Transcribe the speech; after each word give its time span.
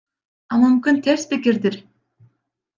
А 0.51 0.59
мүмкүн 0.61 0.97
терс 1.09 1.27
пикирдир? 1.35 1.81